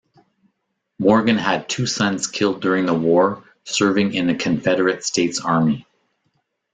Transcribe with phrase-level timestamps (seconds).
[0.97, 5.85] Morgan had two sons killed during the war serving in the Confederate States Army.